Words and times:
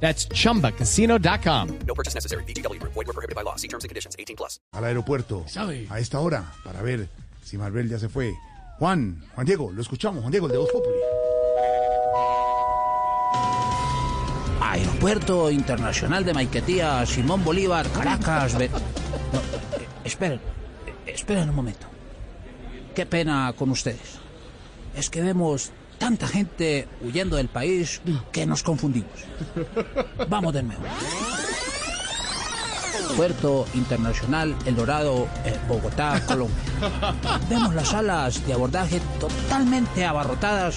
That's 0.00 0.28
chumbacasino.com. 0.28 1.68
No 1.86 1.94
purchase 1.94 2.14
necessary. 2.14 2.44
BGW. 2.44 2.78
Void 2.82 3.06
were 3.06 3.12
prohibited 3.14 3.34
by 3.34 3.42
law. 3.42 3.56
See 3.56 3.68
terms 3.68 3.84
and 3.84 3.88
conditions. 3.88 4.14
18 4.18 4.36
plus. 4.36 4.60
al 4.72 4.84
aeropuerto 4.84 5.44
¿Sabe? 5.48 5.86
a 5.90 5.98
esta 5.98 6.20
hora 6.20 6.44
para 6.64 6.82
ver 6.82 7.08
si 7.42 7.56
Marvel 7.58 7.88
ya 7.88 7.98
se 7.98 8.08
fue. 8.08 8.34
Juan, 8.78 9.22
Juan 9.34 9.46
Diego, 9.46 9.70
lo 9.72 9.80
escuchamos, 9.80 10.20
Juan 10.20 10.30
Diego, 10.30 10.46
el 10.46 10.52
de 10.52 10.58
Voz 10.58 10.70
Populi. 10.70 10.96
Aeropuerto 14.60 15.50
Internacional 15.50 16.24
de 16.24 16.34
Maiquetía, 16.34 17.04
Simón 17.06 17.44
Bolívar, 17.44 17.88
Caracas. 17.90 18.56
Ve- 18.58 18.68
No, 19.32 19.38
eh, 19.40 19.86
esperen, 20.04 20.40
eh, 20.86 21.12
esperen 21.14 21.48
un 21.48 21.54
momento. 21.56 21.86
Qué 22.94 23.06
pena 23.06 23.52
con 23.56 23.70
ustedes. 23.70 24.18
Es 24.94 25.10
que 25.10 25.20
vemos 25.22 25.72
tanta 26.06 26.28
gente 26.28 26.86
huyendo 27.00 27.34
del 27.34 27.48
país 27.48 28.00
que 28.30 28.46
nos 28.46 28.62
confundimos. 28.62 29.10
Vamos 30.28 30.54
de 30.54 30.62
nuevo. 30.62 30.84
Puerto 33.16 33.66
Internacional 33.74 34.54
El 34.66 34.76
Dorado, 34.76 35.26
eh, 35.44 35.58
Bogotá, 35.66 36.22
Colombia. 36.24 36.62
Vemos 37.50 37.74
las 37.74 37.88
salas 37.88 38.46
de 38.46 38.52
abordaje 38.52 39.00
totalmente 39.18 40.04
abarrotadas 40.04 40.76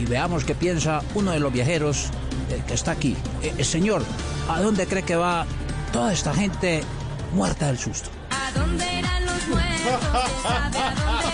y 0.00 0.06
veamos 0.06 0.42
qué 0.42 0.56
piensa 0.56 1.02
uno 1.14 1.30
de 1.30 1.38
los 1.38 1.52
viajeros 1.52 2.06
eh, 2.50 2.60
que 2.66 2.74
está 2.74 2.90
aquí. 2.90 3.16
Eh, 3.42 3.54
eh, 3.58 3.62
señor, 3.62 4.02
¿a 4.48 4.60
dónde 4.60 4.88
cree 4.88 5.04
que 5.04 5.14
va 5.14 5.46
toda 5.92 6.12
esta 6.12 6.34
gente 6.34 6.82
muerta 7.32 7.68
del 7.68 7.78
susto? 7.78 8.10
¿A 8.30 8.58
dónde 8.58 8.84
irán 8.98 9.24
los 9.24 9.46
muertos? 9.46 11.27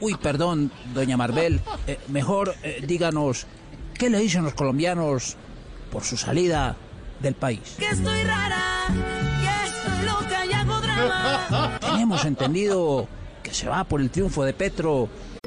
Uy, 0.00 0.14
perdón, 0.16 0.70
doña 0.92 1.16
Marvel. 1.16 1.60
eh, 1.86 1.98
mejor 2.08 2.54
eh, 2.62 2.82
díganos, 2.86 3.46
¿qué 3.94 4.10
le 4.10 4.18
dicen 4.18 4.44
los 4.44 4.54
colombianos 4.54 5.36
por 5.90 6.04
su 6.04 6.16
salida 6.16 6.76
del 7.20 7.34
país? 7.34 7.76
Que 7.78 7.88
estoy 7.88 8.22
rara, 8.24 8.86
que 9.40 9.68
estoy 9.68 10.06
loca 10.06 10.46
y 10.46 10.52
hago 10.52 10.80
drama. 10.80 11.78
Tenemos 11.80 12.24
entendido 12.24 13.08
que 13.42 13.52
se 13.54 13.68
va 13.68 13.84
por 13.84 14.00
el 14.00 14.10
triunfo 14.10 14.44
de 14.44 14.52
Petro. 14.54 15.08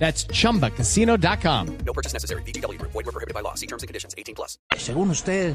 That's 0.00 0.26
chumbacasino.com. 0.28 1.78
No 1.84 1.92
purchase 1.92 2.14
necessary. 2.14 2.42
BGW. 2.42 2.80
Void 2.80 3.04
were 3.04 3.12
prohibited 3.12 3.34
by 3.34 3.42
law. 3.42 3.54
See 3.54 3.66
terms 3.66 3.82
and 3.82 3.88
conditions. 3.88 4.14
18 4.16 4.34
plus. 4.34 4.58
Según 4.78 5.10
usted, 5.10 5.54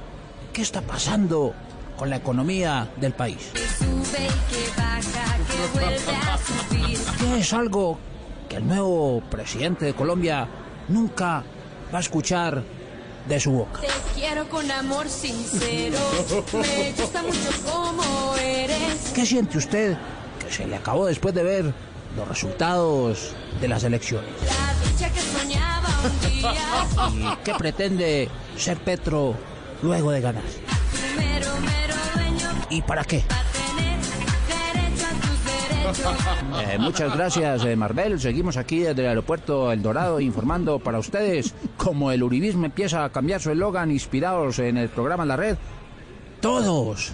¿qué 0.53 0.61
está 0.61 0.81
pasando 0.81 1.55
con 1.97 2.11
la 2.11 2.17
economía 2.17 2.87
del 2.97 3.13
país? 3.13 3.49
Que 3.53 3.67
sube 3.67 4.27
y 4.27 4.53
que 4.53 4.69
baja, 4.77 5.37
que 5.49 5.79
vuelve 5.79 6.15
a 6.15 6.37
subir. 6.37 6.99
¿Qué 7.17 7.39
es 7.39 7.53
algo 7.53 7.97
que 8.47 8.57
el 8.57 8.67
nuevo 8.67 9.23
presidente 9.31 9.85
de 9.85 9.95
Colombia 9.95 10.47
nunca 10.89 11.43
va 11.91 11.97
a 11.97 12.01
escuchar 12.01 12.61
de 13.27 13.39
su 13.39 13.51
boca? 13.51 13.81
Te 13.81 13.87
quiero 14.13 14.47
con 14.47 14.69
amor 14.69 15.09
sincero. 15.09 15.97
Me 16.53 16.91
gusta 16.91 17.23
mucho 17.23 17.49
como 17.65 18.35
eres. 18.37 19.11
¿Qué 19.15 19.25
siente 19.25 19.57
usted 19.57 19.97
que 20.39 20.53
se 20.53 20.67
le 20.67 20.75
acabó 20.75 21.07
después 21.07 21.33
de 21.33 21.41
ver 21.41 21.73
los 22.15 22.27
resultados 22.27 23.33
de 23.61 23.67
las 23.67 23.83
elecciones? 23.83 24.29
¿Y 27.13 27.35
qué 27.43 27.53
pretende 27.57 28.29
ser 28.57 28.77
Petro 28.77 29.35
luego 29.81 30.11
de 30.11 30.21
ganar? 30.21 30.43
¿Y 32.69 32.81
para 32.81 33.03
qué? 33.03 33.23
Eh, 36.67 36.77
muchas 36.79 37.15
gracias, 37.15 37.63
eh, 37.63 37.75
Marvel. 37.75 38.19
Seguimos 38.19 38.57
aquí 38.57 38.79
desde 38.79 39.01
el 39.01 39.09
aeropuerto 39.09 39.71
El 39.71 39.81
Dorado 39.81 40.19
informando 40.19 40.79
para 40.79 40.99
ustedes 40.99 41.53
como 41.77 42.11
el 42.11 42.23
uribismo 42.23 42.65
empieza 42.65 43.05
a 43.05 43.11
cambiar 43.11 43.41
su 43.41 43.51
eslogan 43.51 43.91
inspirados 43.91 44.59
en 44.59 44.77
el 44.77 44.89
programa 44.89 45.25
La 45.25 45.37
Red. 45.37 45.57
Todos 46.41 47.13